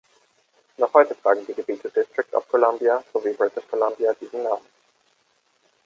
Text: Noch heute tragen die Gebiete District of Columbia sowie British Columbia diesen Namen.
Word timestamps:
Noch 0.77 0.95
heute 0.95 1.15
tragen 1.21 1.45
die 1.45 1.53
Gebiete 1.53 1.87
District 1.91 2.33
of 2.33 2.47
Columbia 2.49 3.03
sowie 3.13 3.33
British 3.35 3.67
Columbia 3.67 4.11
diesen 4.19 4.41
Namen. 4.41 4.65